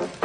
Bona 0.00 0.23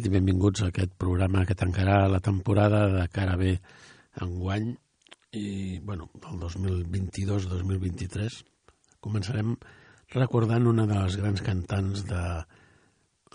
nit 0.00 0.08
i 0.08 0.16
benvinguts 0.16 0.62
a 0.64 0.70
aquest 0.70 0.94
programa 0.96 1.42
que 1.44 1.52
tancarà 1.52 2.08
la 2.08 2.22
temporada 2.24 2.86
de 2.88 3.02
cara 3.12 3.36
bé 3.36 3.60
enguany 4.24 4.70
i, 5.36 5.76
bueno, 5.84 6.08
el 6.24 6.38
2022-2023 6.40 8.38
començarem 9.04 9.52
recordant 10.14 10.70
una 10.72 10.86
de 10.88 10.96
les 10.96 11.18
grans 11.20 11.44
cantants 11.44 12.06
de, 12.08 12.22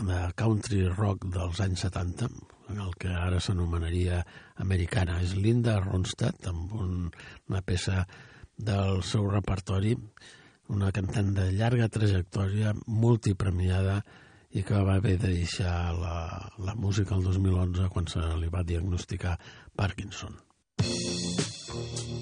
de 0.09 0.19
country 0.41 0.81
rock 0.89 1.29
dels 1.37 1.61
anys 1.61 1.85
70, 1.85 2.31
en 2.73 2.81
el 2.81 2.97
que 2.97 3.13
ara 3.13 3.37
s'anomenaria 3.39 4.25
americana. 4.65 5.21
És 5.21 5.37
Linda 5.37 5.77
Ronstadt, 5.85 6.49
amb 6.49 6.73
un, 6.81 7.13
una 7.45 7.61
peça 7.61 8.07
del 8.57 9.03
seu 9.05 9.29
repertori, 9.29 9.93
una 10.73 10.89
cantant 10.91 11.29
de 11.37 11.51
llarga 11.53 11.93
trajectòria, 11.93 12.73
multipremiada, 12.87 14.01
i 14.55 14.63
que 14.63 14.81
va 14.87 14.95
haver 14.95 15.17
de 15.19 15.33
deixar 15.35 15.91
la, 15.99 16.17
la 16.63 16.75
música 16.79 17.15
el 17.19 17.27
2011 17.27 17.91
quan 17.91 18.07
se 18.07 18.23
li 18.39 18.51
va 18.51 18.63
diagnosticar 18.63 19.37
Parkinson. 19.75 20.39
Baby, 20.79 22.14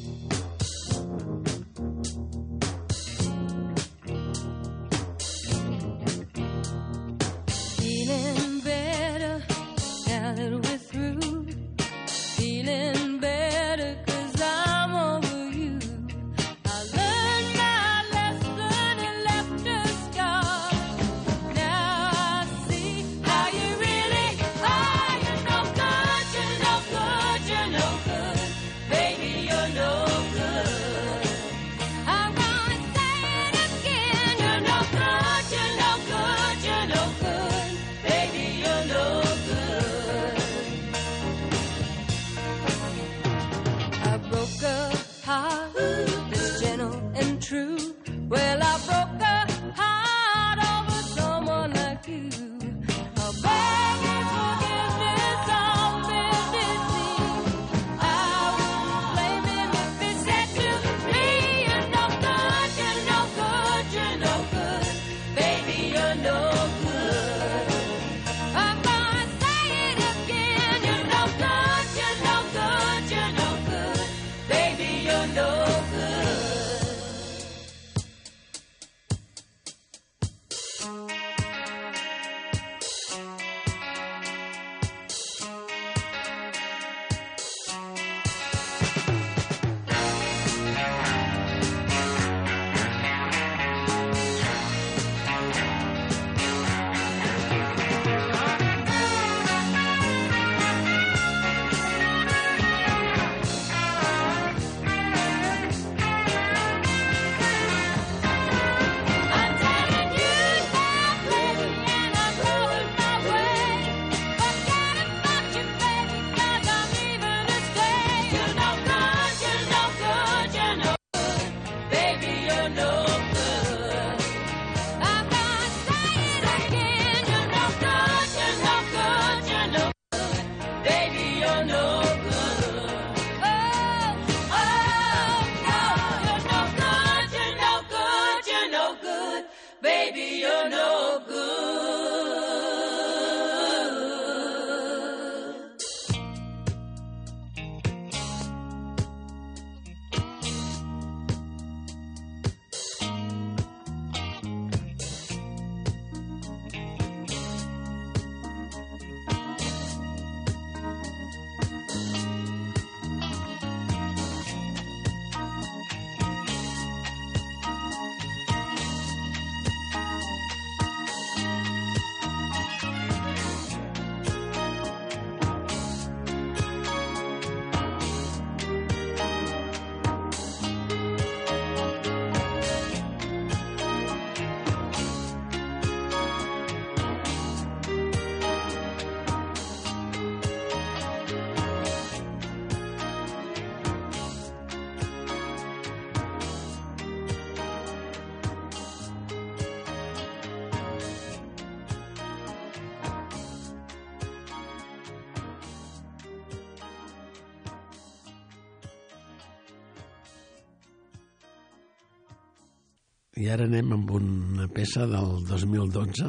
I 213.34 213.48
ara 213.50 213.66
anem 213.66 213.96
amb 213.96 214.12
una 214.14 214.68
peça 214.70 215.08
del 215.10 215.40
2012 215.50 216.28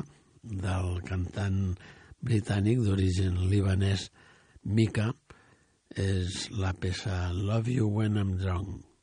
del 0.62 0.86
cantant 1.04 1.58
britànic 2.24 2.80
d'origen 2.80 3.42
libanès 3.50 4.06
Mika. 4.64 5.10
És 6.00 6.48
la 6.56 6.72
peça 6.72 7.28
Love 7.36 7.76
You 7.76 7.90
When 7.92 8.16
I'm 8.16 8.38
Drunk. 8.40 8.93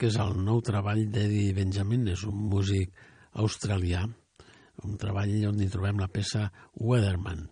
Que 0.00 0.08
és 0.08 0.16
el 0.16 0.38
nou 0.40 0.62
treball 0.64 1.02
d'Eddie 1.12 1.52
Benjamin, 1.52 2.06
és 2.08 2.24
un 2.24 2.46
músic 2.48 2.94
australià, 3.44 4.06
un 4.88 5.00
treball 5.00 5.34
on 5.50 5.60
hi 5.60 5.68
trobem 5.68 6.00
la 6.00 6.08
peça 6.08 6.46
Weatherman. 6.80 7.44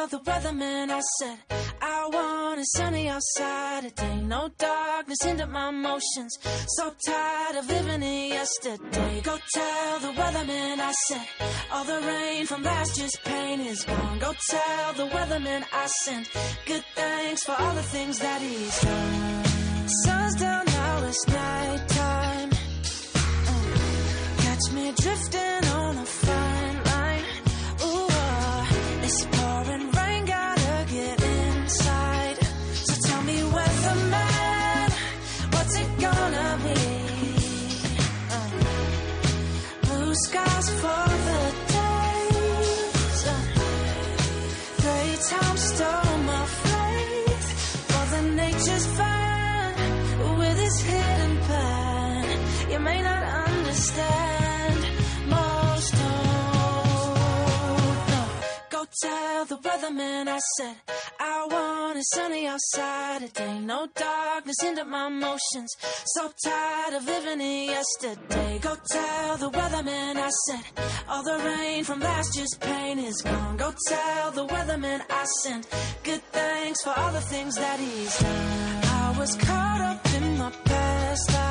Tell 0.00 0.18
the 0.18 0.30
weatherman 0.30 0.90
I 0.90 1.00
said 1.18 1.38
I 1.82 2.08
want 2.12 2.60
it 2.60 2.66
sunny 2.76 3.08
outside 3.08 3.82
today. 3.82 4.20
No 4.22 4.48
darkness 4.58 5.24
into 5.26 5.46
my 5.46 5.70
motions. 5.70 6.38
So 6.76 6.94
tired 7.06 7.56
of 7.56 7.68
living 7.68 8.02
in 8.02 8.28
yesterday. 8.30 9.20
Go 9.22 9.36
tell 9.54 9.98
the 10.00 10.12
weatherman 10.20 10.78
I 10.78 10.92
said 11.06 11.26
all 11.72 11.84
the 11.84 12.00
rain 12.12 12.46
from 12.46 12.62
last 12.62 12.98
year's 12.98 13.16
pain 13.24 13.60
is 13.60 13.84
gone. 13.84 14.18
Go 14.18 14.32
tell 14.48 14.92
the 14.94 15.08
weatherman 15.14 15.62
I 15.72 15.86
sent 16.04 16.30
good 16.66 16.84
thanks 16.94 17.42
for 17.44 17.54
all 17.60 17.74
the 17.74 17.88
things 17.94 18.18
that 18.20 18.40
he's 18.40 18.80
done. 18.80 19.44
Sun's 20.04 20.34
down 20.36 20.64
now, 20.66 21.04
it's 21.08 21.28
nighttime. 21.28 22.50
Catch 24.44 24.72
me 24.72 24.92
drifting 25.02 25.64
on 25.80 25.96
a 25.98 26.06
tell 59.02 59.44
the 59.46 59.56
weatherman 59.56 60.28
I 60.28 60.38
said 60.56 60.76
I 61.18 61.46
want 61.50 61.98
it 61.98 62.04
sunny 62.14 62.46
outside 62.46 63.20
today. 63.22 63.58
No 63.60 63.88
darkness 63.94 64.62
into 64.64 64.84
my 64.84 65.08
motions. 65.08 65.70
So 66.14 66.32
tired 66.44 66.94
of 66.94 67.04
living 67.04 67.40
in 67.40 67.70
yesterday. 67.70 68.58
Go 68.60 68.76
tell 68.90 69.36
the 69.36 69.50
weatherman 69.50 70.16
I 70.16 70.30
said 70.46 70.64
all 71.08 71.22
the 71.22 71.38
rain 71.44 71.84
from 71.84 72.00
last 72.00 72.36
year's 72.36 72.54
pain 72.60 72.98
is 72.98 73.20
gone. 73.22 73.56
Go 73.56 73.72
tell 73.88 74.30
the 74.32 74.46
weatherman 74.46 75.00
I 75.10 75.24
sent 75.42 75.66
good 76.02 76.22
thanks 76.32 76.82
for 76.82 76.98
all 76.98 77.12
the 77.12 77.20
things 77.20 77.54
that 77.56 77.78
he's 77.80 78.18
done. 78.18 78.84
I 78.84 79.18
was 79.18 79.36
caught 79.36 79.80
up 79.80 80.14
in 80.14 80.38
my 80.38 80.50
past. 80.64 81.49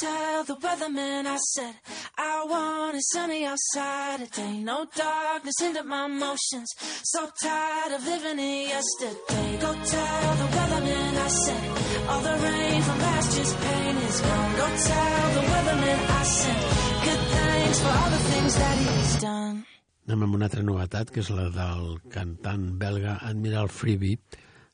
Tell 0.00 0.44
the 0.44 0.56
weatherman 0.56 1.26
I 1.26 1.36
said 1.36 1.74
I 2.16 2.44
want 2.48 2.96
it 2.96 3.04
sunny 3.12 3.44
outside 3.44 4.32
today. 4.32 4.58
No 4.58 4.86
darkness 4.94 5.60
into 5.62 5.82
my 5.84 6.06
emotions. 6.06 6.68
So 7.04 7.28
tired 7.42 7.92
of 7.96 8.04
living 8.04 8.38
in 8.38 8.68
yesterday. 8.68 9.48
Go 9.60 9.72
tell 9.72 10.34
the 10.42 10.48
weatherman 10.56 11.14
I 11.16 11.28
said 11.28 11.68
all 12.08 12.20
the 12.20 12.36
rain 12.46 12.82
from 12.82 12.98
last 12.98 13.36
year's 13.36 13.54
pain 13.54 13.96
is 14.08 14.20
gone. 14.20 14.52
Go 14.62 14.68
tell 14.90 15.26
the 15.36 15.44
weatherman 15.52 16.00
I 16.20 16.22
sent 16.22 16.62
good 17.04 17.22
thanks 17.34 17.78
for 17.80 17.92
all 18.00 18.10
the 18.10 18.22
things 18.30 18.54
that 18.56 18.76
he's 18.78 19.20
done. 19.20 19.64
Anem 20.10 20.24
amb 20.26 20.34
una 20.34 20.48
altra 20.48 20.62
novetat, 20.66 21.10
que 21.14 21.20
és 21.22 21.28
la 21.30 21.44
del 21.54 22.00
cantant 22.10 22.64
belga 22.80 23.20
Admiral 23.28 23.68
Freebie, 23.70 24.18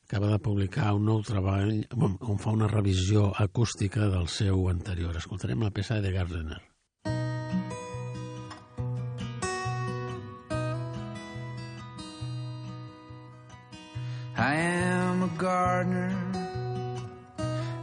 acaba 0.07 0.27
de 0.31 0.39
publicar 0.39 0.93
un 0.95 1.03
nou 1.03 1.19
treball 1.19 1.81
on 1.99 2.37
fa 2.39 2.53
una 2.55 2.67
revisió 2.71 3.27
acústica 3.35 4.07
del 4.07 4.29
seu 4.31 4.69
anterior. 4.71 5.17
Escoltarem 5.19 5.59
la 5.59 5.69
peça 5.69 5.99
de 5.99 6.11
Gardener. 6.13 6.61
I 14.37 14.55
am 14.55 15.23
a 15.23 15.31
gardener. 15.37 16.15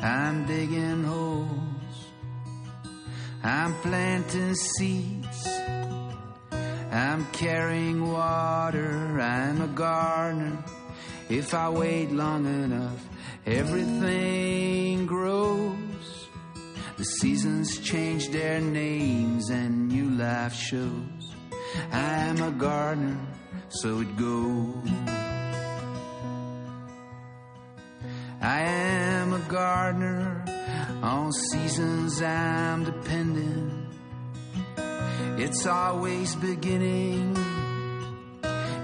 I'm 0.00 0.46
digging 0.46 1.04
holes. 1.04 1.96
I'm 3.42 3.74
planting 3.82 4.54
seeds. 4.54 5.46
I'm 6.90 7.26
carrying 7.32 8.00
water. 8.10 9.20
I'm 9.20 9.60
a 9.60 9.68
gardener. 9.68 10.64
If 11.28 11.54
I 11.54 11.70
wait 11.70 12.10
long 12.12 12.46
enough, 12.46 13.08
everything 13.46 15.06
grows. 15.06 16.28
The 16.96 17.04
seasons 17.04 17.78
change 17.78 18.28
their 18.28 18.60
names 18.60 19.48
and 19.50 19.88
new 19.88 20.10
life 20.10 20.54
shows. 20.54 21.34
I'm 21.90 22.42
a 22.42 22.50
gardener, 22.50 23.18
so 23.68 24.00
it 24.00 24.16
goes. 24.16 24.90
I 28.40 28.60
am 28.60 29.32
a 29.32 29.38
gardener, 29.48 30.44
on 31.02 31.32
seasons 31.32 32.20
I'm 32.20 32.84
dependent. 32.84 33.88
It's 35.38 35.66
always 35.66 36.36
beginning, 36.36 37.36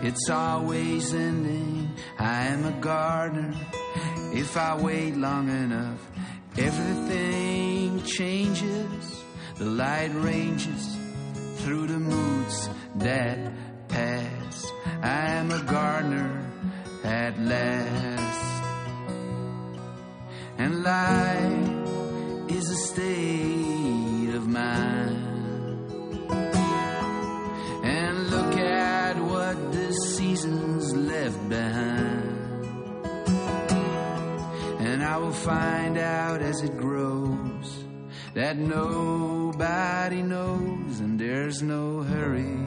it's 0.02 0.30
always 0.30 1.12
ending. 1.12 1.79
I 2.20 2.48
am 2.48 2.66
a 2.66 2.72
gardener, 2.72 3.54
if 4.34 4.54
I 4.54 4.76
wait 4.76 5.16
long 5.16 5.48
enough, 5.48 5.98
everything 6.58 8.02
changes. 8.02 9.24
The 9.56 9.64
light 9.64 10.10
ranges 10.14 10.98
through 11.60 11.86
the 11.86 11.98
moods 11.98 12.68
that 12.96 13.38
pass. 13.88 14.66
I 15.02 15.30
am 15.30 15.50
a 15.50 15.62
gardener 15.62 16.44
at 17.04 17.40
last. 17.40 18.62
And 20.58 20.82
life 20.82 22.50
is 22.50 22.70
a 22.70 22.76
state 22.76 24.34
of 24.34 24.46
mind. 24.46 25.26
And 27.82 28.30
look 28.30 28.58
at 28.58 29.16
what 29.16 29.72
the 29.72 29.92
seasons 29.94 30.94
left 30.94 31.48
behind. 31.48 32.09
I 35.10 35.16
will 35.16 35.32
find 35.32 35.98
out 35.98 36.40
as 36.40 36.62
it 36.62 36.78
grows 36.78 37.84
that 38.34 38.56
nobody 38.56 40.22
knows 40.22 41.00
and 41.00 41.18
there's 41.18 41.62
no 41.62 42.02
hurry. 42.02 42.60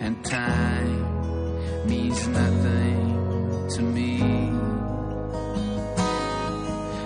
And 0.00 0.24
time 0.24 1.86
means 1.86 2.26
nothing 2.26 3.68
to 3.76 3.82
me. 3.82 4.18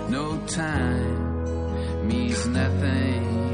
No 0.09 0.41
time 0.47 2.07
means 2.07 2.47
nothing 2.47 3.52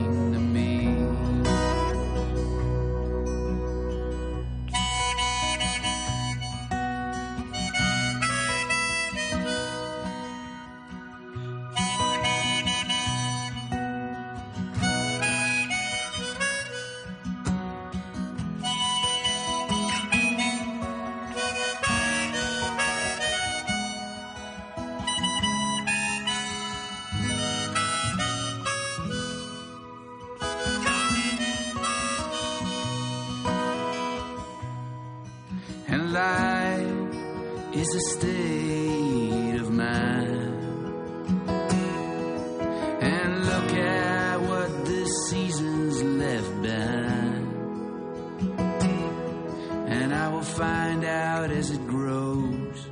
find 50.58 51.04
out 51.06 51.52
as 51.52 51.72
it 51.72 51.88
grows 51.88 52.90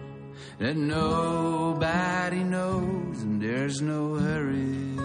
that 0.59 0.75
nobody 0.75 2.43
knows 2.43 3.21
and 3.21 3.41
there's 3.41 3.81
no 3.81 4.15
hurry. 4.15 4.97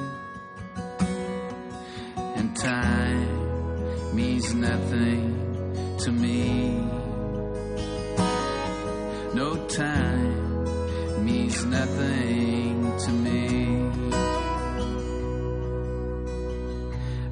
And 2.37 2.57
time 2.57 4.15
means 4.15 4.55
nothing 4.55 5.97
to 6.05 6.13
me. 6.13 6.71
No 9.35 9.57
time 9.69 11.25
means 11.25 11.65
nothing 11.65 12.99
to 13.05 13.11
me. 13.11 13.43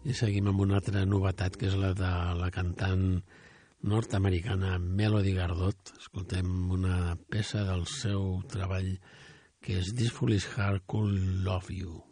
I 0.09 0.15
seguim 0.17 0.47
amb 0.49 0.63
una 0.65 0.79
altra 0.79 1.05
novetat, 1.05 1.59
que 1.61 1.69
és 1.69 1.77
la 1.77 1.93
de 1.93 2.13
la 2.39 2.49
cantant 2.55 3.21
nord-americana 3.85 4.79
Melody 4.81 5.35
Gardot. 5.37 5.93
Escoltem 5.99 6.71
una 6.73 7.17
peça 7.29 7.67
del 7.69 7.85
seu 7.93 8.39
treball 8.49 8.95
que 9.61 9.81
és 9.83 9.93
This 9.93 10.15
Foolish 10.17 10.49
Heart 10.57 10.87
Could 10.87 11.45
Love 11.45 11.75
You. 11.75 12.08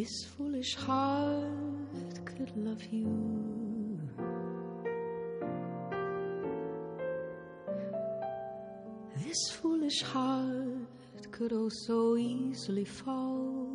This 0.00 0.24
foolish 0.24 0.76
heart 0.76 2.24
could 2.24 2.56
love 2.56 2.82
you. 2.90 4.00
This 9.18 9.50
foolish 9.50 10.00
heart 10.00 11.30
could 11.30 11.52
oh 11.52 11.68
so 11.68 12.16
easily 12.16 12.86
fall. 12.86 13.68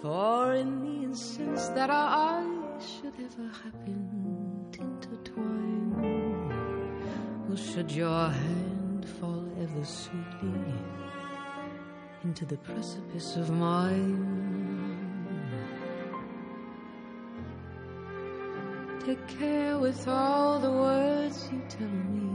For 0.00 0.54
in 0.54 0.80
the 0.82 1.04
instance 1.04 1.68
that 1.76 1.88
our 1.88 2.10
eyes 2.34 2.82
should 2.96 3.14
ever 3.14 3.48
happen 3.62 4.66
to 4.72 4.80
intertwine, 4.80 5.94
or 7.48 7.56
should 7.56 7.92
your 7.92 8.28
hand 8.28 9.08
fall 9.20 9.46
ever 9.60 9.84
sweetly 9.84 11.21
into 12.24 12.44
the 12.44 12.56
precipice 12.58 13.36
of 13.36 13.50
mine. 13.50 14.52
Take 19.04 19.26
care 19.26 19.78
with 19.78 20.06
all 20.06 20.60
the 20.60 20.70
words 20.70 21.48
you 21.52 21.60
tell 21.68 21.88
me. 21.88 22.30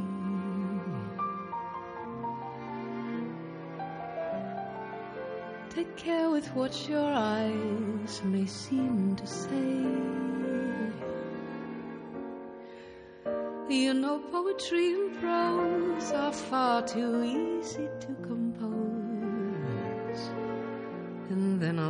Take 5.69 5.95
care 5.95 6.29
with 6.29 6.47
what 6.55 6.89
your 6.89 7.09
eyes 7.13 8.21
may 8.25 8.45
seem 8.45 9.15
to 9.15 9.25
say. 9.25 10.17
You 13.69 13.93
know, 13.93 14.19
poetry 14.31 14.93
and 14.93 15.19
prose 15.19 16.11
are 16.11 16.33
far 16.33 16.81
too 16.81 17.23
easy 17.23 17.87
to 18.01 18.16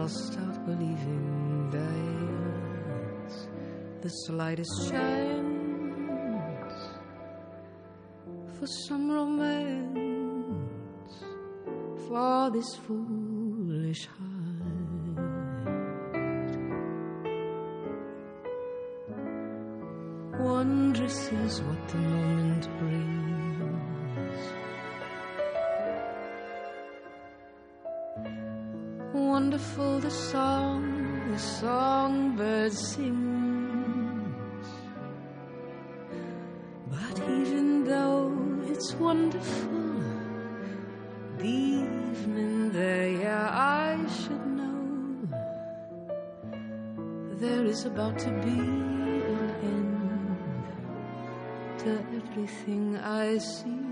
I'll 0.08 0.14
start 0.14 0.66
believing 0.66 1.70
there's 1.70 3.48
the 4.00 4.08
slightest 4.08 4.90
chance 4.90 6.74
for 8.58 8.68
some 8.88 9.12
romance 9.12 10.32
for 12.08 12.50
this 12.52 12.74
foolish 12.88 14.06
heart. 14.06 15.18
Wondrous 20.40 21.34
is 21.34 21.62
what 21.64 21.88
the 21.90 22.27
Wonderful 29.48 30.00
the 30.00 30.12
song 30.12 31.32
the 31.32 31.40
songbird 31.40 32.74
sings. 32.74 34.68
But 36.92 37.18
even 37.22 37.86
though 37.86 38.36
it's 38.68 38.94
wonderful, 38.96 40.04
the 41.38 41.48
evening 41.48 42.74
there, 42.74 43.08
yeah, 43.08 43.48
I 43.50 44.06
should 44.20 44.48
know 44.48 45.30
there 47.40 47.64
is 47.64 47.86
about 47.86 48.20
to 48.20 48.30
be 48.44 48.60
an 49.34 49.50
end 49.74 50.38
to 51.80 51.90
everything 52.18 52.98
I 52.98 53.38
see. 53.38 53.87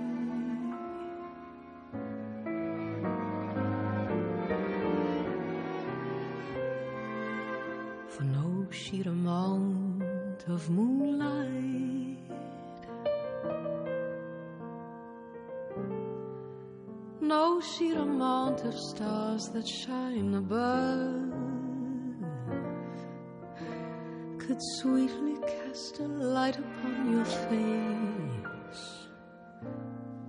Stars 19.38 19.50
that 19.54 19.68
shine 19.68 20.34
above 20.36 21.34
could 24.40 24.62
sweetly 24.78 25.36
cast 25.48 26.00
a 26.00 26.08
light 26.08 26.58
upon 26.58 27.12
your 27.12 27.26
face, 27.26 29.08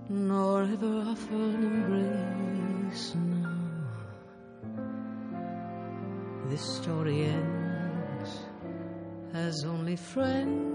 nor 0.09 0.63
ever 0.63 1.03
offer 1.07 1.35
an 1.35 1.63
embrace. 1.63 3.15
No, 3.15 3.49
this 6.49 6.65
story 6.77 7.25
ends 7.25 8.39
as 9.33 9.63
only 9.65 9.95
friends 9.95 10.67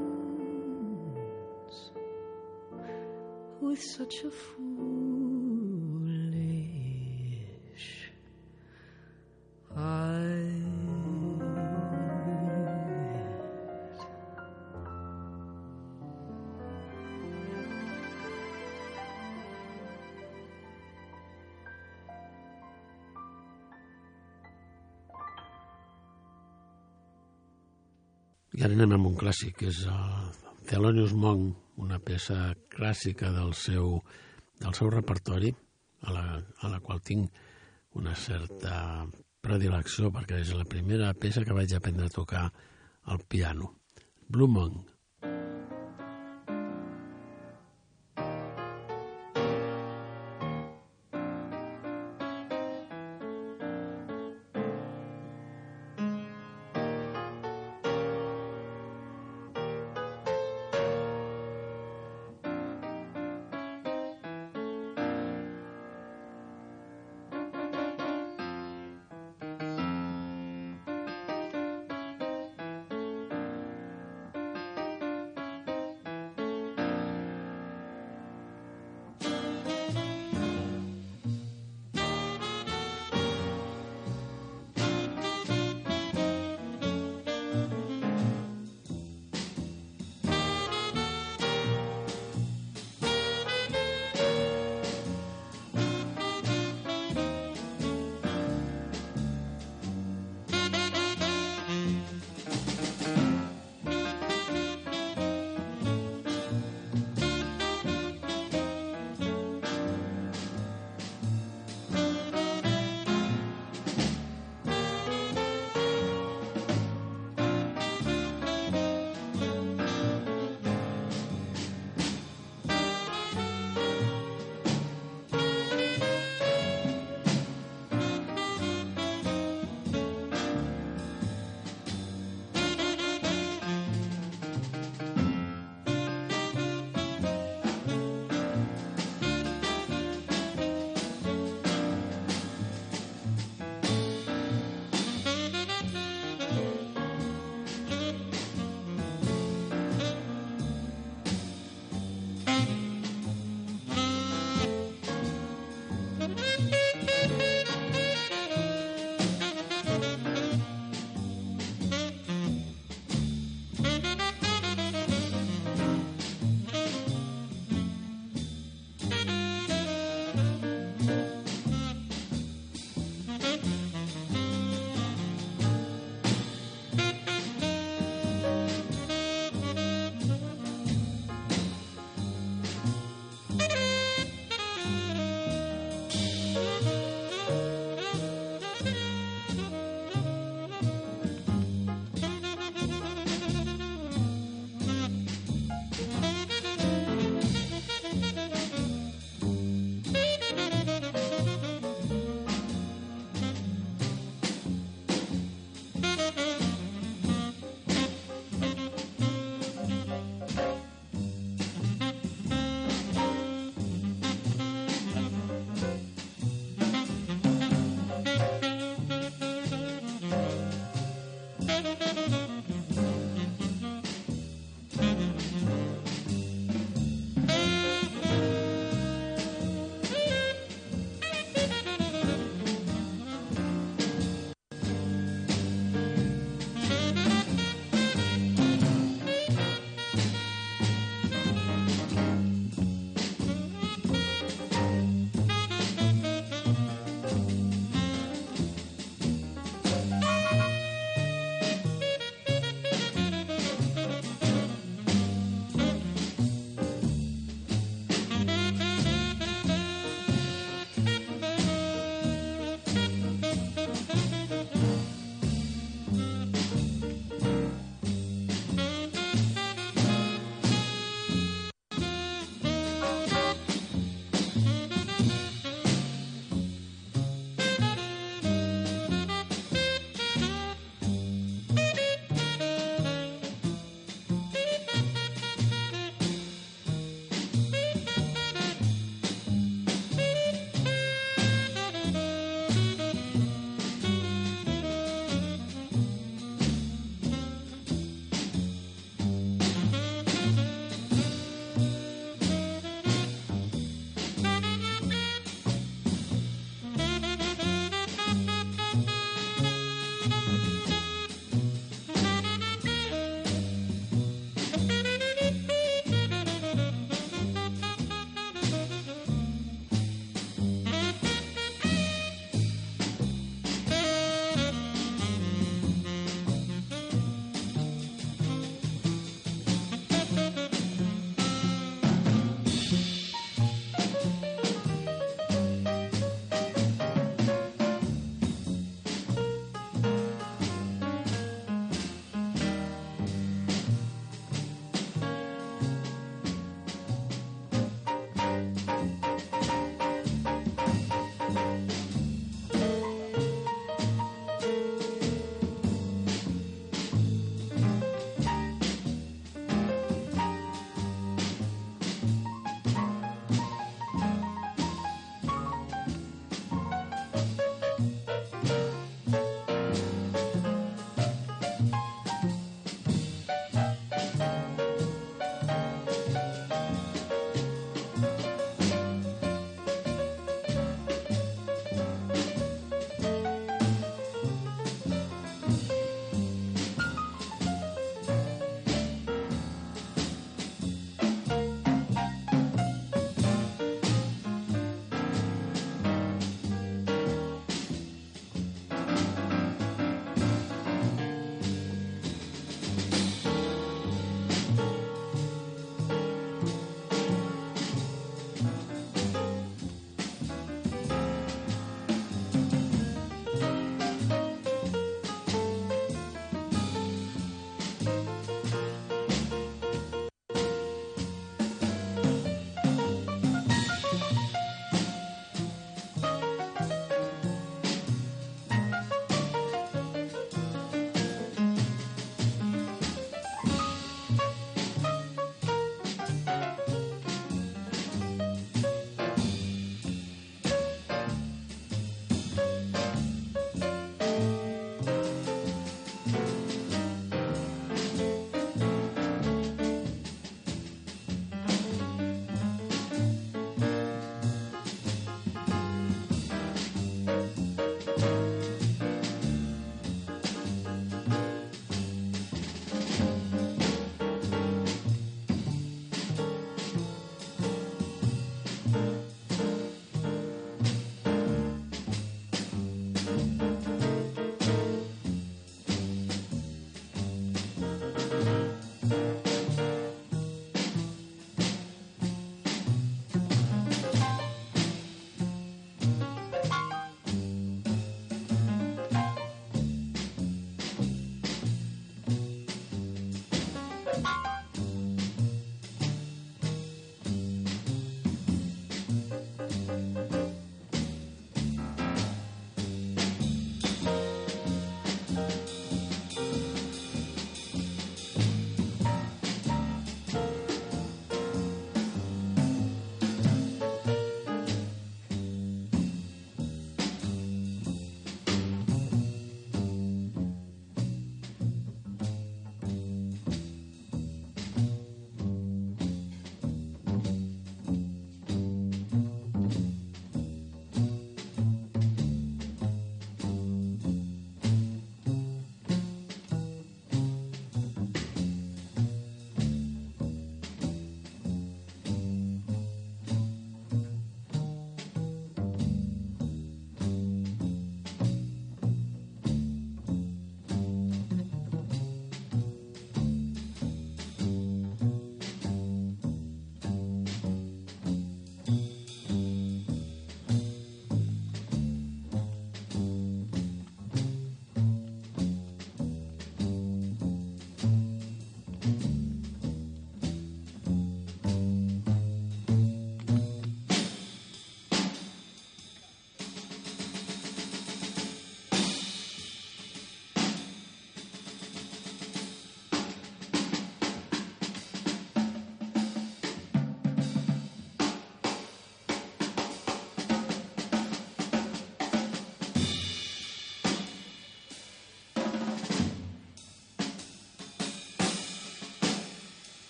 with 3.61 3.83
such 3.83 4.25
a 4.25 4.31
foolish 4.31 5.02
Ara 28.63 28.77
anem 28.77 28.93
amb 28.95 29.09
un 29.09 29.15
clàssic, 29.19 29.57
que 29.59 29.71
és 29.73 29.79
el 29.91 30.59
Thelonious 30.71 31.13
Monk, 31.19 31.57
una 31.83 31.97
peça 31.99 32.53
clàssica 32.71 33.33
del 33.35 33.51
seu, 33.59 33.97
del 34.63 34.77
seu 34.79 34.91
repertori, 34.93 35.51
a 36.07 36.15
la, 36.15 36.23
a 36.39 36.71
la 36.71 36.79
qual 36.79 37.01
tinc 37.03 37.41
una 37.99 38.15
certa 38.15 38.77
predilecció 39.43 40.13
perquè 40.15 40.39
és 40.45 40.53
la 40.55 40.69
primera 40.77 41.11
peça 41.25 41.43
que 41.43 41.57
vaig 41.57 41.75
aprendre 41.75 42.07
a 42.07 42.15
tocar 42.15 42.45
al 43.11 43.25
piano. 43.27 43.73
Blue 44.31 44.47
Monk. 44.47 44.87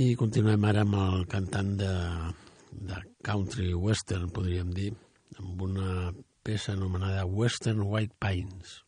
I 0.00 0.14
continuem 0.16 0.62
ara 0.64 0.80
amb 0.86 0.94
el 0.96 1.24
cantant 1.28 1.74
de, 1.76 1.90
de 2.88 3.00
country 3.26 3.74
western, 3.76 4.30
podríem 4.32 4.70
dir, 4.72 4.94
amb 5.36 5.60
una 5.66 6.12
peça 6.46 6.72
anomenada 6.72 7.26
Western 7.28 7.82
White 7.84 8.16
Pines. 8.22 8.78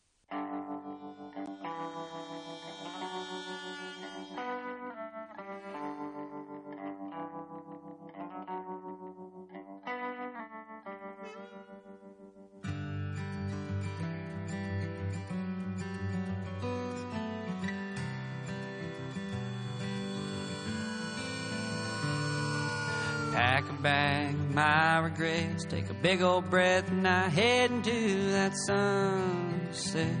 Pack 23.63 23.71
a 23.71 23.81
bag, 23.81 24.35
my 24.53 24.97
regrets. 24.99 25.65
Take 25.65 25.89
a 25.89 25.93
big 25.93 26.21
old 26.21 26.49
breath 26.49 26.89
and 26.89 27.07
I 27.07 27.29
head 27.29 27.71
into 27.71 28.31
that 28.31 28.53
sunset. 28.67 30.17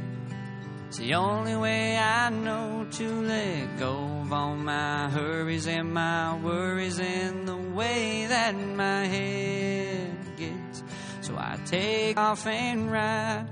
It's 0.87 0.97
the 0.97 1.15
only 1.15 1.57
way 1.57 1.97
I 1.97 2.29
know 2.29 2.87
to 2.89 3.21
let 3.21 3.79
go 3.79 3.95
of 4.21 4.31
all 4.31 4.55
my 4.55 5.09
hurries 5.09 5.67
and 5.67 5.93
my 5.93 6.37
worries 6.37 6.99
and 6.99 7.45
the 7.47 7.57
way 7.57 8.27
that 8.27 8.55
my 8.55 9.05
head 9.05 10.15
gets. 10.37 10.83
So 11.21 11.35
I 11.35 11.57
take 11.65 12.17
off 12.17 12.47
and 12.47 12.89
ride 12.91 13.47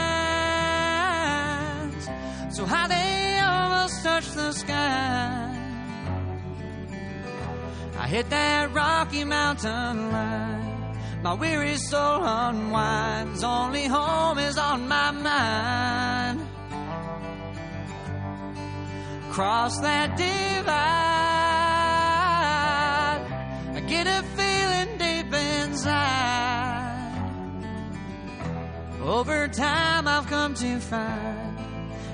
So 2.56 2.64
high 2.64 2.88
they 2.88 3.38
almost 3.40 4.02
touch 4.02 4.30
the 4.30 4.52
sky. 4.52 5.47
Hit 8.08 8.30
that 8.30 8.72
Rocky 8.72 9.22
Mountain 9.24 10.10
line. 10.10 10.96
My 11.22 11.34
weary 11.34 11.76
soul 11.76 12.24
unwinds. 12.24 13.44
Only 13.44 13.84
home 13.84 14.38
is 14.38 14.56
on 14.56 14.88
my 14.88 15.10
mind. 15.10 16.40
Cross 19.30 19.80
that 19.80 20.16
divide. 20.16 20.64
I 23.76 23.80
get 23.86 24.06
a 24.06 24.22
feeling 24.38 24.96
deep 24.96 25.30
inside. 25.60 26.48
Over 29.02 29.48
time, 29.48 30.08
I've 30.08 30.26
come 30.28 30.54
to 30.54 30.80
find 30.80 31.58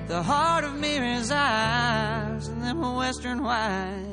the 0.09 0.25
heart 0.25 0.65
of 0.65 0.75
me 0.75 0.99
resides 0.99 2.49
in 2.49 2.59
them 2.59 2.81
western 2.97 3.45
white 3.45 4.04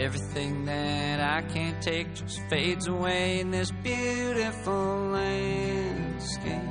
everything 0.00 0.64
that 0.64 1.20
I 1.20 1.42
can't 1.52 1.82
take 1.82 2.14
just 2.14 2.40
fades 2.48 2.86
away 2.86 3.40
in 3.40 3.50
this 3.50 3.70
beautiful 3.82 5.10
landscape. 5.10 6.62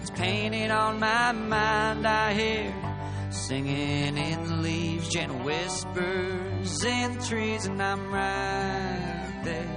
It's 0.00 0.10
painted 0.10 0.70
on 0.70 0.98
my 1.00 1.32
mind, 1.32 2.06
I 2.06 2.32
hear 2.32 2.74
singing 3.30 4.16
in 4.16 4.44
the 4.44 4.54
leaves, 4.56 5.10
gentle 5.10 5.38
whispers 5.40 6.82
in 6.82 7.18
the 7.18 7.24
trees, 7.26 7.66
and 7.66 7.82
I'm 7.82 8.10
right 8.10 9.42
there. 9.44 9.76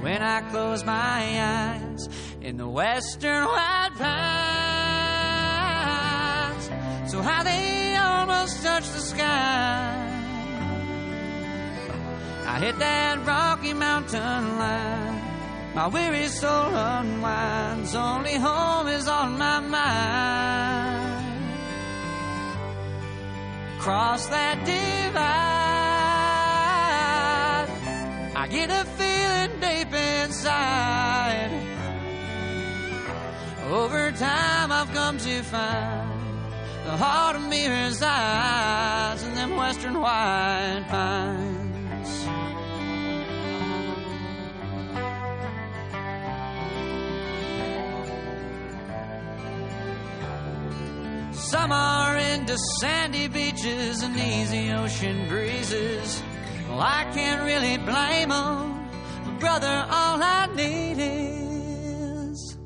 When 0.00 0.22
I 0.22 0.40
close 0.50 0.82
my 0.84 0.94
eyes 0.94 2.08
in 2.40 2.56
the 2.56 2.68
western 2.68 3.44
white 3.44 3.90
pines, 3.94 4.40
so 7.12 7.20
how 7.20 7.42
they 7.42 7.94
almost 7.96 8.62
touch 8.62 8.88
the 8.88 9.00
sky. 9.00 10.07
I 12.58 12.60
hit 12.60 12.78
that 12.80 13.24
Rocky 13.24 13.72
Mountain 13.72 14.58
line. 14.58 15.22
My 15.76 15.86
weary 15.86 16.26
soul 16.26 16.74
unwinds. 16.74 17.94
Only 17.94 18.34
home 18.34 18.88
is 18.88 19.06
on 19.06 19.38
my 19.38 19.60
mind. 19.60 21.14
Cross 23.78 24.26
that 24.30 24.58
divide. 24.66 25.22
I 28.34 28.48
get 28.50 28.70
a 28.70 28.84
feeling 28.98 29.60
deep 29.60 29.94
inside. 29.94 31.52
Over 33.70 34.10
time, 34.10 34.72
I've 34.72 34.92
come 34.92 35.16
to 35.18 35.42
find 35.44 36.10
the 36.86 36.96
heart 36.96 37.36
of 37.36 37.42
me 37.42 37.68
resides 37.68 39.22
in 39.22 39.36
them 39.36 39.54
western 39.56 40.00
white 40.00 40.86
pines. 40.88 41.57
Some 51.50 51.72
are 51.72 52.14
into 52.18 52.58
sandy 52.78 53.26
beaches 53.26 54.02
and 54.02 54.14
easy 54.14 54.70
ocean 54.70 55.26
breezes. 55.28 56.22
Well, 56.68 56.78
I 56.78 57.10
can't 57.14 57.42
really 57.42 57.78
blame 57.78 58.28
them. 58.28 58.86
But 59.24 59.40
Brother, 59.40 59.86
all 59.88 60.22
I 60.22 60.46
need 60.54 60.98
is 60.98 62.58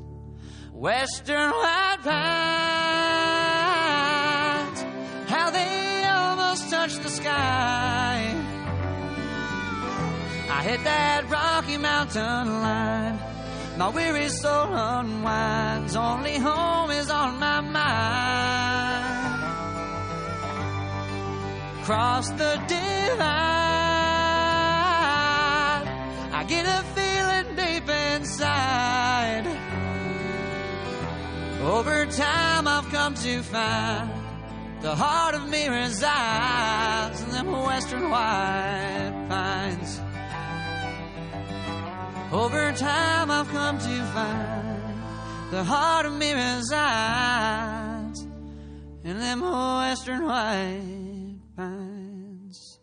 Western 0.73 1.51
white 1.51 1.99
pines. 2.03 2.13
How 5.29 5.49
they 5.49 6.03
almost 6.03 6.69
touch 6.69 6.97
the 6.97 7.09
sky. 7.09 8.35
I 10.49 10.61
hit 10.61 10.83
that 10.83 11.29
Rocky 11.29 11.77
Mountain 11.77 12.61
line. 12.61 13.32
My 13.77 13.89
weary 13.89 14.29
soul 14.29 14.71
unwinds. 14.71 15.95
Only 15.95 16.37
home 16.37 16.91
is 16.91 17.09
on 17.09 17.39
my 17.39 17.59
mind. 17.61 19.03
Cross 21.83 22.29
the 22.29 22.61
divide. 22.67 23.27
I 26.31 26.43
get 26.47 26.65
a 26.67 26.83
feeling 26.95 27.55
deep 27.55 27.89
inside. 27.89 29.47
Over 31.63 32.05
time, 32.05 32.67
I've 32.67 32.89
come 32.89 33.15
to 33.15 33.41
find 33.41 34.11
the 34.81 34.95
heart 34.95 35.33
of 35.33 35.49
me 35.49 35.67
resides 35.67 37.23
in 37.23 37.29
them 37.31 37.51
western 37.51 38.09
white 38.11 39.25
pines. 39.29 39.99
Over 42.33 42.71
time, 42.71 43.29
I've 43.29 43.47
come 43.49 43.77
to 43.77 44.05
find 44.05 45.03
the 45.51 45.63
heart 45.63 46.07
of 46.07 46.13
me 46.13 46.33
resides 46.33 48.21
in 49.03 49.19
them 49.19 49.41
western 49.41 50.25
white 50.25 51.37
pines. 51.55 52.79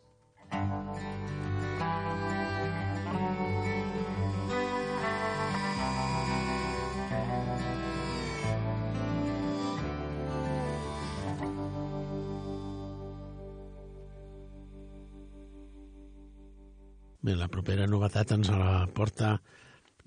Bé, 17.21 17.35
la 17.37 17.51
propera 17.53 17.85
novetat 17.85 18.31
ens 18.33 18.49
la 18.49 18.87
porta 18.97 19.35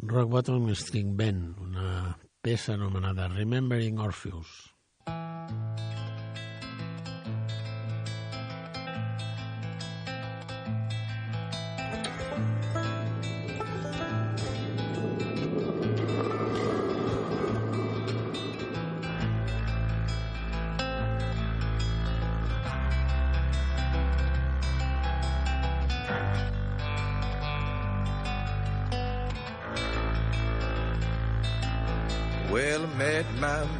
Rock 0.01 0.31
Bottom 0.31 0.71
String 0.73 1.13
Band, 1.19 1.59
una 1.61 2.17
peça 2.41 2.73
anomenada 2.73 3.29
Remembering 3.35 4.01
Orpheus. 4.01 4.55
Well, 5.05 5.92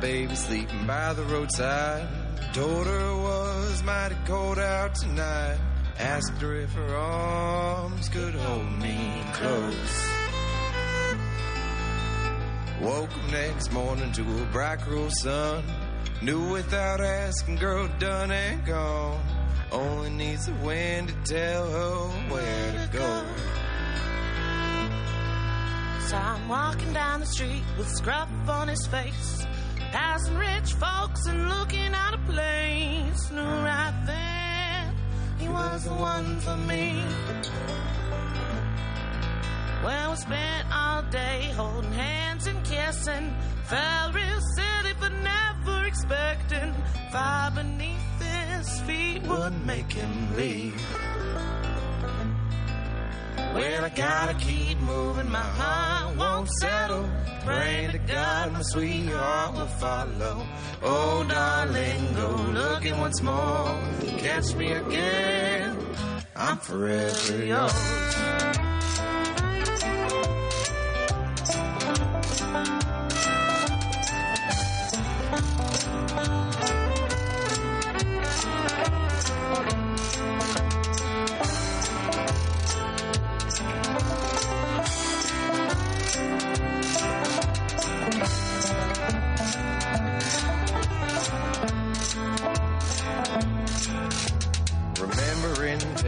baby 0.04 0.36
sleeping 0.36 0.86
by 0.86 1.14
the 1.14 1.24
roadside. 1.24 2.06
Daughter 2.52 3.16
was 3.16 3.82
mighty 3.84 4.18
cold 4.26 4.60
out 4.60 4.94
tonight. 4.96 5.58
Asked 5.98 6.42
her 6.42 6.56
if 6.56 6.74
her 6.74 6.94
arms 6.94 8.10
could 8.10 8.36
hold 8.36 8.80
me 8.82 9.24
close. 9.32 10.08
Woke 12.82 13.18
up 13.18 13.32
next 13.32 13.72
morning 13.72 14.12
to 14.12 14.24
a 14.24 14.46
bright 14.52 14.82
cruel 14.82 15.10
sun. 15.10 15.64
Knew 16.22 16.52
without 16.52 17.00
asking, 17.00 17.56
girl, 17.56 17.88
done 17.98 18.30
and 18.30 18.66
gone. 18.66 19.22
Only 19.72 20.10
needs 20.10 20.48
the 20.48 20.54
wind 20.56 21.08
to 21.08 21.34
tell 21.34 21.72
her 21.72 21.98
where 22.30 22.72
to 22.74 22.90
go. 22.92 23.24
So 26.08 26.18
I'm 26.18 26.50
walking 26.50 26.92
down 26.92 27.22
the 27.22 27.26
street 27.26 27.64
with 27.78 27.88
scruff 27.88 28.30
on 28.50 28.68
his 28.68 28.86
face, 28.86 29.48
passing 29.94 30.36
rich 30.36 30.74
folks 30.74 31.28
and 31.28 31.48
looking 31.50 31.94
out 31.94 32.16
of 32.16 32.26
place. 32.26 33.32
Knew 33.32 33.54
right 33.72 33.98
then 34.08 34.96
he 35.38 35.48
was 35.48 35.84
the 35.84 35.94
one 35.94 36.40
for 36.40 36.58
me. 36.58 37.04
Well, 39.84 40.12
we 40.12 40.18
spent 40.18 40.68
all 40.74 41.04
day 41.04 41.52
holding 41.56 41.92
hands 41.92 42.48
and 42.48 42.64
kissing. 42.66 43.36
Felt 43.66 44.16
real 44.16 44.42
silly 44.58 44.94
for 45.00 45.12
never 45.32 45.86
expecting 45.86 46.74
fire 47.12 47.52
beneath 47.52 48.22
his 48.22 48.80
feet 48.82 49.22
would 49.24 49.56
make 49.66 49.92
him 49.92 50.36
leave. 50.36 50.82
Well, 53.38 53.86
I 53.86 53.90
gotta 53.90 54.34
keep 54.34 54.80
moving, 54.80 55.30
my 55.30 55.48
heart 55.60 56.18
won't 56.44 56.52
settle. 56.60 57.10
Praying 57.46 57.92
to 57.92 57.98
God, 58.00 58.52
my 58.52 58.62
sweetheart 58.64 59.56
will 59.56 59.66
follow. 59.66 60.46
Oh, 60.82 61.26
darling, 61.28 62.14
go 62.16 62.36
looking 62.52 63.00
once 63.00 63.22
more. 63.22 63.80
Catch 64.18 64.54
me 64.56 64.74
again, 64.74 65.78
I'm 66.36 66.58
forever 66.58 67.46
yours. 67.46 68.73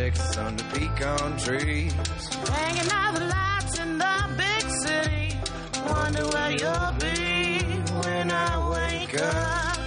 Texas 0.06 0.38
under 0.38 0.64
pecan 0.66 1.36
trees. 1.40 1.94
Hanging 2.48 2.92
out 2.92 3.16
the 3.16 3.26
lights 3.26 3.80
in 3.80 3.98
the 3.98 4.18
big 4.38 4.64
city. 4.84 5.36
Wonder 5.90 6.28
where 6.28 6.52
you'll 6.52 6.94
be 7.00 7.58
when 8.04 8.30
I 8.30 8.52
wake 8.70 9.20
up. 9.20 9.78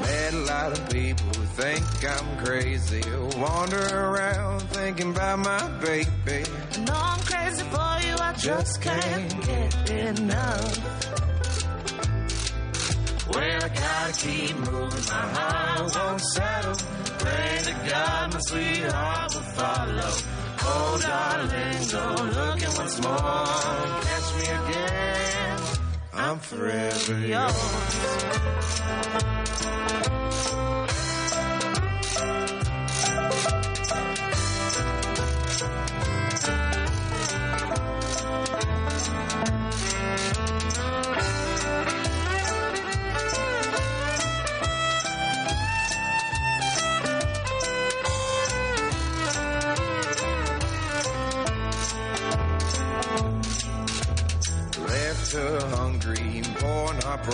Met 0.00 0.32
a 0.32 0.44
lot 0.52 0.78
of 0.78 0.90
people 0.90 1.26
who 1.26 1.44
think 1.60 1.84
I'm 2.14 2.44
crazy. 2.44 3.02
who 3.02 3.28
Wander 3.40 3.84
around 3.84 4.60
thinking 4.70 5.10
about 5.10 5.40
my 5.40 5.68
baby. 5.80 6.44
Know 6.86 6.94
I'm 6.94 7.20
crazy 7.30 7.64
for 7.64 7.94
you, 8.06 8.14
I 8.28 8.32
just 8.38 8.80
can't 8.80 9.44
get 9.44 9.90
enough. 9.90 11.04
Well, 13.34 13.64
I 13.64 13.68
gotta 13.68 14.12
keep 14.12 14.56
moving, 14.56 15.04
my 15.08 15.26
heart 15.34 15.96
won't 15.96 16.20
settle. 16.20 17.03
Pray 17.24 17.58
to 17.68 17.74
God, 17.90 18.24
my 18.34 18.40
sweetheart 18.48 19.30
will 19.34 19.48
follow. 19.58 20.12
Oh, 20.66 20.98
darling, 21.02 21.82
go 21.90 22.04
looking 22.38 22.72
once 22.76 22.96
more. 23.02 23.98
Catch 24.08 24.28
me 24.38 24.46
again, 24.60 25.58
I'm 26.12 26.38
forever 26.38 27.18
yours. 27.18 27.60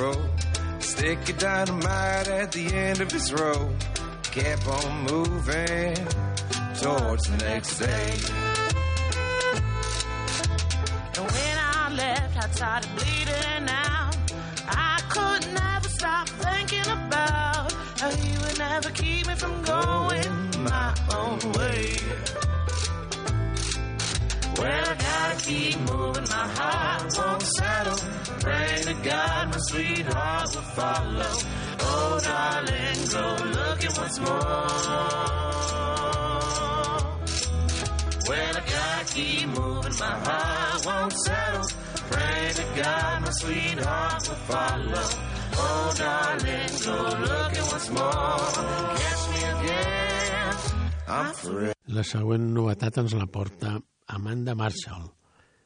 Broke. 0.00 0.30
Stick 0.78 1.28
of 1.28 1.38
dynamite 1.38 2.28
at 2.28 2.52
the 2.52 2.66
end 2.74 3.00
of 3.02 3.12
his 3.12 3.30
rope. 3.34 3.70
Kept 4.22 4.66
on 4.66 4.92
moving 5.12 5.94
towards 6.80 7.24
the 7.30 7.36
next 7.48 7.78
day. 7.78 8.12
And 11.16 11.26
when 11.34 11.56
I 11.76 11.92
left, 12.02 12.34
I 12.44 12.46
started 12.50 12.90
bleeding 12.96 13.66
out. 13.68 14.16
I 14.68 14.96
could 15.14 15.42
never 15.62 15.88
stop 15.98 16.28
thinking 16.44 16.88
about 16.98 17.72
how 18.00 18.10
he 18.22 18.30
would 18.38 18.58
never 18.58 18.90
keep 19.00 19.26
me 19.26 19.34
from 19.34 19.54
going 19.62 20.32
my 20.72 20.94
own 21.18 21.38
way. 21.58 21.84
Well, 24.58 24.84
I 24.92 24.94
gotta 25.08 25.36
keep 25.44 25.78
moving, 25.90 26.26
my 26.36 26.46
heart 26.56 27.02
won't 27.18 27.42
settle. 27.42 27.99
To 28.90 28.96
God, 29.04 29.48
my 29.52 29.58
sweetheart 29.70 30.50
will 30.52 30.62
follow. 30.74 31.32
Oh, 31.78 32.18
darling, 32.26 33.00
go 33.14 33.24
looking 33.56 33.94
once 33.96 34.18
more. 34.18 34.40
Well, 38.26 38.54
I 38.56 38.62
gotta 38.74 39.04
keep 39.14 39.46
moving, 39.46 39.94
my 39.94 40.14
heart 40.26 40.86
won't 40.86 41.14
settle. 41.24 41.68
Pray 42.10 42.50
to 42.58 42.64
God, 42.82 43.22
my 43.22 43.30
sweetheart 43.30 44.22
will 44.26 44.42
follow. 44.50 45.06
Oh, 45.54 45.94
darling, 45.96 46.74
go 46.82 46.96
looking 47.30 47.66
once 47.70 47.90
more. 47.90 48.42
Catch 48.98 49.24
me 49.30 49.40
again. 49.54 50.54
I'm 51.06 51.32
forever. 51.34 51.74
La 51.86 52.02
següent 52.02 52.50
novetat 52.58 52.98
ens 53.04 53.14
la 53.14 53.26
porta 53.26 53.76
Amanda 54.18 54.56
Marshall. 54.58 55.06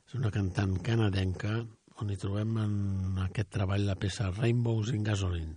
És 0.04 0.12
una 0.20 0.28
cantant 0.28 0.76
canadenca 0.84 1.64
on 2.02 2.10
hi 2.10 2.16
trobem 2.18 2.56
en 2.58 3.20
aquest 3.26 3.52
treball 3.54 3.86
la 3.86 3.94
peça 3.94 4.30
Rainbows 4.34 4.90
in 4.94 5.04
Gasoline. 5.06 5.54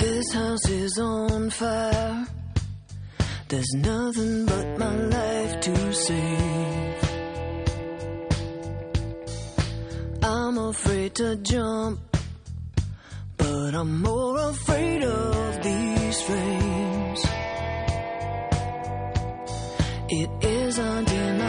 This 0.00 0.34
house 0.34 0.68
is 0.68 0.98
on 0.98 1.50
fire. 1.50 2.39
There's 3.50 3.74
nothing 3.74 4.46
but 4.46 4.78
my 4.78 4.94
life 4.94 5.60
to 5.62 5.92
save. 5.92 7.02
I'm 10.22 10.56
afraid 10.56 11.16
to 11.16 11.34
jump, 11.34 11.98
but 13.36 13.74
I'm 13.74 14.02
more 14.02 14.38
afraid 14.50 15.02
of 15.02 15.62
these 15.64 16.22
flames. 16.22 17.24
It 20.10 20.30
isn't 20.44 21.12
in 21.12 21.39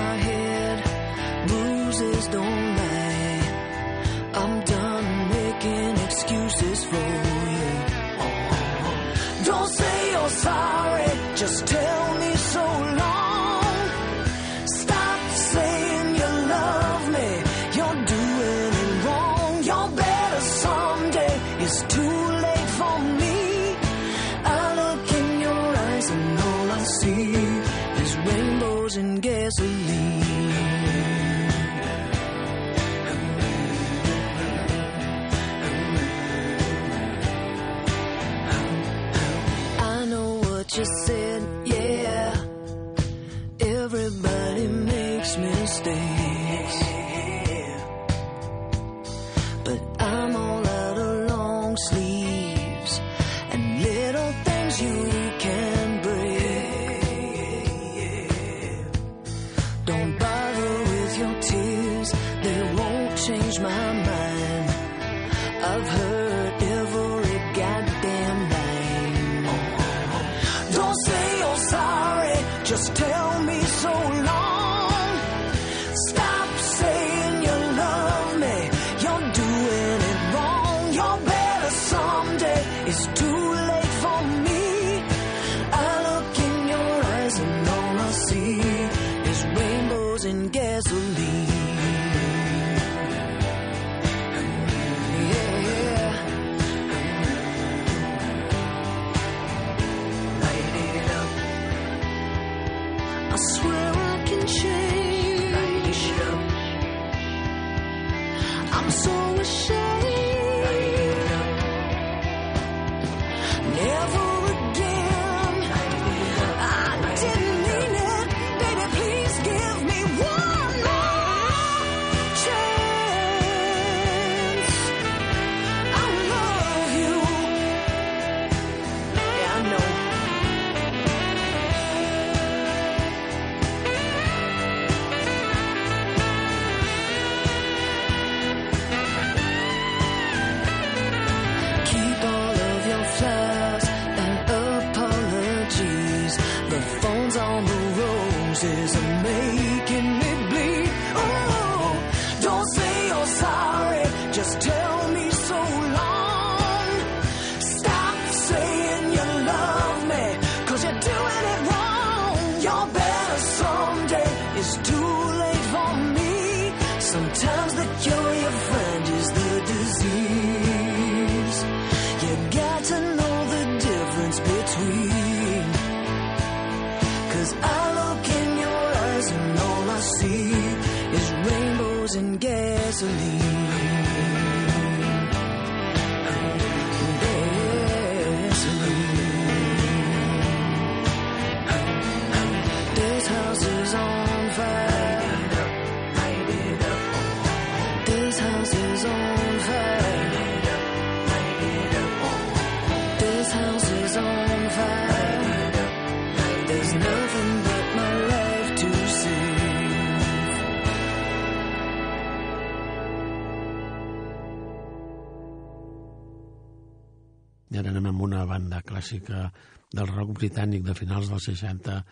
clàssica 219.12 219.52
del 219.92 220.08
rock 220.08 220.38
britànic 220.38 220.84
de 220.86 220.94
finals 220.96 221.30
dels 221.30 221.48
60, 221.50 222.04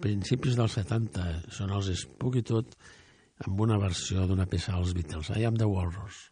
principis 0.00 0.54
dels 0.56 0.76
70, 0.78 1.50
són 1.50 1.72
els 1.74 1.90
Spooky 1.98 2.42
Tot, 2.42 2.76
amb 3.44 3.60
una 3.60 3.78
versió 3.78 4.26
d'una 4.26 4.46
peça 4.46 4.74
als 4.74 4.94
Beatles, 4.94 5.30
I 5.34 5.44
am 5.44 5.56
the 5.56 5.66
Walrus. 5.66 6.30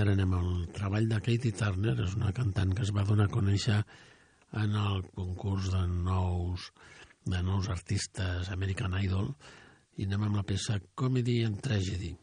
Ara 0.00 0.14
anem 0.16 0.30
al 0.32 0.52
treball 0.72 1.10
de 1.10 1.16
Katie 1.20 1.52
Turner, 1.52 1.92
és 2.00 2.14
una 2.16 2.30
cantant 2.32 2.70
que 2.72 2.86
es 2.86 2.92
va 2.96 3.02
donar 3.04 3.26
a 3.28 3.32
conèixer 3.34 3.74
en 4.56 4.76
el 4.82 5.02
concurs 5.12 5.66
de 5.74 5.82
nous, 5.90 6.68
de 7.28 7.42
nous 7.44 7.68
artistes 7.68 8.48
American 8.54 8.96
Idol 8.96 9.28
i 10.00 10.06
anem 10.08 10.24
amb 10.30 10.38
la 10.38 10.44
peça 10.48 10.78
Comedy 10.96 11.42
and 11.44 11.60
Tragedy. 11.60 12.14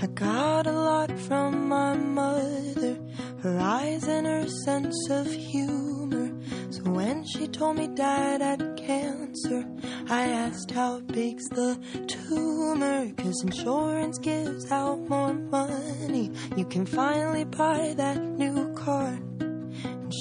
I 0.00 0.08
got 0.16 0.66
a 0.66 0.72
lot 0.72 1.12
from 1.26 1.68
my 1.68 1.92
mother, 1.94 2.96
her 3.42 3.58
eyes 3.60 4.08
and 4.08 4.26
her 4.26 4.48
sense 4.64 5.10
of 5.10 5.28
humor. 5.28 6.32
So 6.70 6.88
when 6.88 7.22
she 7.26 7.48
told 7.48 7.76
me 7.76 7.88
dad 7.88 8.40
had 8.40 8.73
cancer, 8.86 9.64
I 10.08 10.26
asked 10.28 10.70
how 10.70 11.00
big's 11.00 11.48
the 11.48 11.78
tumor. 12.06 13.10
Cause 13.16 13.42
insurance 13.42 14.18
gives 14.18 14.70
out 14.70 15.08
more 15.08 15.34
money. 15.34 16.30
You 16.56 16.64
can 16.66 16.84
finally 16.86 17.44
buy 17.44 17.94
that 17.96 18.20
new 18.22 18.74
car. 18.74 19.18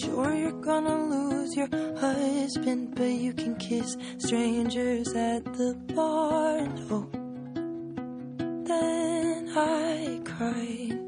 Sure, 0.01 0.33
you're 0.33 0.61
gonna 0.61 1.05
lose 1.05 1.55
your 1.55 1.69
husband, 1.97 2.95
but 2.95 3.11
you 3.11 3.33
can 3.33 3.55
kiss 3.55 3.97
strangers 4.17 5.07
at 5.13 5.43
the 5.45 5.75
bar. 5.93 6.67
Oh, 6.89 7.07
then 8.65 9.49
I 9.55 10.21
cried. 10.23 10.99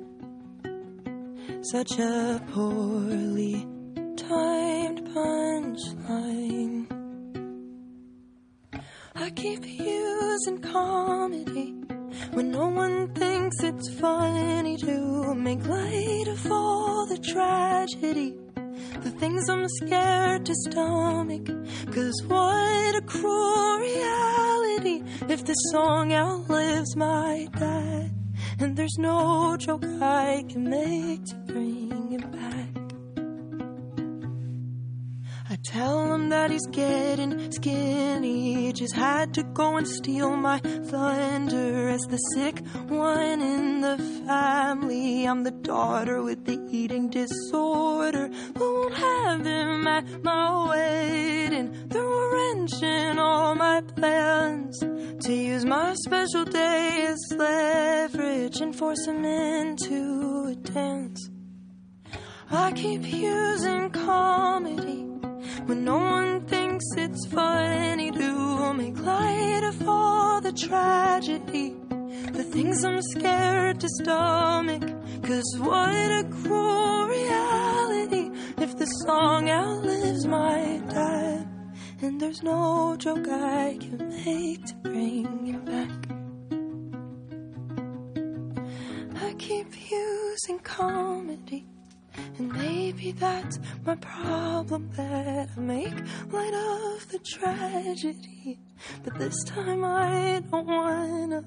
Such 1.62 1.98
a 2.00 2.42
poorly 2.52 3.66
timed 4.18 5.02
punchline. 5.14 6.85
I 9.18 9.30
keep 9.30 9.66
using 9.66 10.60
comedy 10.60 11.74
when 12.34 12.52
no 12.52 12.68
one 12.68 13.14
thinks 13.14 13.64
it's 13.64 13.90
funny 13.98 14.76
to 14.78 15.34
make 15.34 15.66
light 15.66 16.28
of 16.28 16.52
all 16.52 17.06
the 17.06 17.18
tragedy. 17.18 18.36
The 19.02 19.12
things 19.12 19.48
I'm 19.50 19.68
scared 19.70 20.46
to 20.46 20.56
stomach. 20.68 21.46
Cause 21.94 22.22
what 22.28 22.96
a 22.96 23.02
cruel 23.02 23.78
reality 23.80 25.04
if 25.30 25.46
this 25.46 25.58
song 25.72 26.12
outlives 26.12 26.96
my 26.98 27.48
dad. 27.58 28.12
And 28.60 28.76
there's 28.76 28.98
no 28.98 29.56
joke 29.58 29.86
I 30.02 30.44
can 30.50 30.70
make 30.70 31.24
to 31.26 31.36
bring 31.48 31.85
tell 35.66 36.14
him 36.14 36.30
that 36.30 36.52
he's 36.52 36.68
getting 36.68 37.52
skinny. 37.52 38.72
Just 38.74 38.96
had 38.96 39.34
to 39.34 39.44
go 39.44 39.78
and 39.78 39.88
steal 39.88 40.36
my 40.36 40.60
thunder 40.60 41.90
as 41.90 42.02
the 42.02 42.18
sick 42.18 42.64
one 42.88 43.42
in 43.42 43.82
the 43.82 43.98
family. 44.28 45.26
I'm 45.26 45.44
the 45.44 45.52
daughter 45.52 46.22
with 46.22 46.46
the 46.46 46.60
eating 46.72 47.10
disorder. 47.10 48.30
Won't 48.56 48.94
have 48.96 49.46
him 49.46 49.88
at 49.88 50.24
my 50.24 50.68
wedding? 50.68 51.90
Throw 51.90 52.14
a 52.14 52.34
wrench 52.34 52.84
in 52.84 53.20
all 53.20 53.56
my 53.56 53.82
plans 53.82 54.80
to 54.80 55.34
use 55.34 55.66
my 55.66 55.96
special 55.96 56.46
day 56.46 57.08
as 57.08 57.20
leverage 57.38 58.62
and 58.62 58.76
force 58.76 59.06
him 59.08 59.26
into 59.26 60.48
a 60.52 60.56
dance. 60.56 61.30
I 62.52 62.72
keep 62.74 63.04
using 63.04 63.90
comedy 63.90 65.15
when 65.66 65.84
no 65.84 65.98
one 65.98 66.46
thinks 66.46 66.86
it's 66.96 67.26
funny 67.28 68.12
to 68.12 68.74
make 68.74 69.00
light 69.00 69.64
of 69.64 69.88
all 69.88 70.40
the 70.40 70.52
tragedy. 70.52 71.76
The 72.34 72.44
things 72.44 72.84
I'm 72.84 73.02
scared 73.02 73.80
to 73.80 73.90
stomach. 73.90 74.84
Cause 75.24 75.56
what 75.58 76.12
a 76.22 76.24
cruel 76.42 77.08
reality 77.08 78.30
if 78.58 78.78
the 78.78 78.86
song 79.06 79.50
outlives 79.50 80.28
my 80.28 80.82
dad. 80.90 81.48
And 82.02 82.22
there's 82.22 82.44
no 82.44 82.96
joke 82.98 83.28
I 83.28 83.78
can 83.80 84.08
make 84.24 84.66
to 84.66 84.76
bring 84.84 85.46
him 85.46 85.66
back. 85.66 86.02
I 89.24 89.34
keep 89.34 89.68
using 89.90 90.60
comedy. 90.60 91.66
And 92.38 92.52
maybe 92.52 93.12
that's 93.12 93.60
my 93.86 93.96
problem 93.96 94.90
that 94.98 95.50
I 95.56 95.60
make 95.60 95.94
light 96.32 96.54
of 96.54 97.10
the 97.10 97.20
tragedy. 97.20 98.60
But 99.04 99.18
this 99.18 99.44
time 99.46 99.84
I 99.84 100.42
don't 100.52 100.68
wanna. 100.68 101.44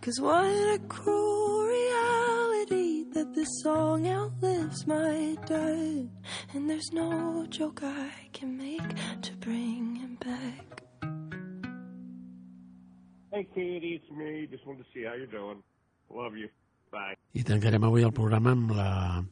Cause 0.00 0.20
what 0.20 0.44
a 0.44 0.78
cruel 0.88 1.62
reality 1.64 3.04
that 3.14 3.34
this 3.34 3.48
song 3.62 4.06
outlives 4.06 4.86
my 4.86 5.36
dad. 5.46 6.10
And 6.52 6.68
there's 6.70 6.92
no 6.92 7.46
joke 7.48 7.80
I 7.82 8.10
can 8.32 8.56
make 8.56 8.94
to 9.22 9.32
bring 9.36 9.96
him 9.96 10.16
back. 10.16 10.82
Hey, 13.32 13.46
Katie, 13.54 14.00
it's 14.00 14.10
me. 14.16 14.46
Just 14.50 14.64
wanted 14.66 14.84
to 14.84 14.88
see 14.94 15.02
how 15.04 15.14
you're 15.14 15.26
doing. 15.26 15.62
Love 16.10 16.36
you. 16.36 16.48
Bye. 16.92 17.16
I 17.34 17.42
tancarem 17.42 17.82
avui 17.82 18.04
el 18.06 18.12
programa 18.14 18.52
amb 18.54 18.70
la 18.76 19.24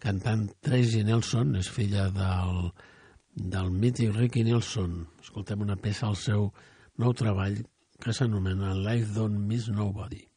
cantant 0.00 0.48
Tracy 0.64 1.04
Nelson, 1.04 1.54
és 1.60 1.68
filla 1.70 2.08
del, 2.14 2.70
del 3.54 3.70
mític 3.70 4.16
Ricky 4.16 4.46
Nelson. 4.46 4.96
Escoltem 5.20 5.66
una 5.66 5.76
peça 5.76 6.08
al 6.08 6.18
seu 6.18 6.48
nou 7.00 7.14
treball 7.16 7.60
que 8.00 8.16
s'anomena 8.16 8.74
Life 8.78 9.12
Don't 9.14 9.46
Miss 9.46 9.68
Nobody. 9.68 10.29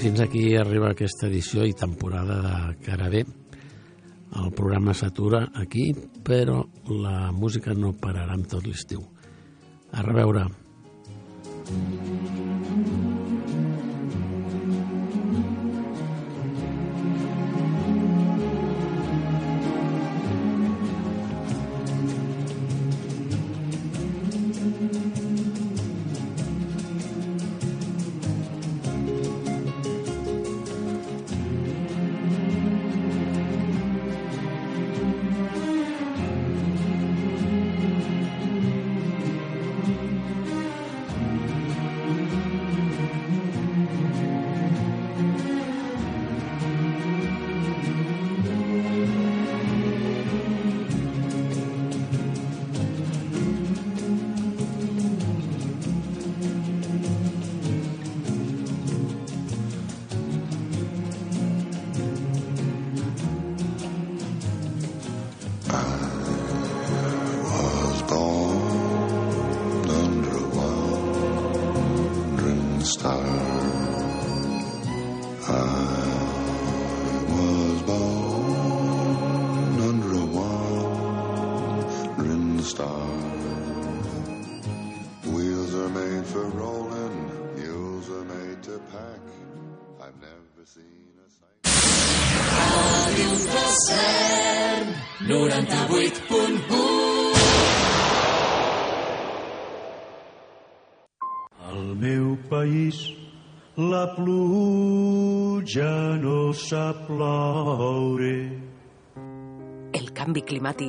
fins 0.00 0.20
aquí 0.24 0.54
arriba 0.56 0.90
aquesta 0.94 1.26
edició 1.28 1.66
i 1.68 1.74
temporada 1.76 2.38
de 2.40 2.54
Carader. 2.86 3.24
El 4.40 4.52
programa 4.56 4.94
s'atura 4.94 5.42
aquí, 5.60 5.90
però 6.24 6.62
la 6.88 7.32
música 7.36 7.74
no 7.76 7.92
pararà 7.92 8.32
amb 8.38 8.48
tot 8.48 8.66
l'estiu. 8.66 9.04
A 9.92 10.02
reveure. 10.06 10.46
Mm 11.70 11.98
-hmm. 11.98 13.29